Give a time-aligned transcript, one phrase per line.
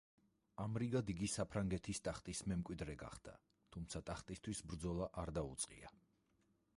[0.61, 3.35] ამრიგად იგი საფრანგეთის ტახტის მემკვიდრე გახდა,
[3.75, 5.93] თუმცა ტახტისათვის ბრძოლა არ დაუწყია.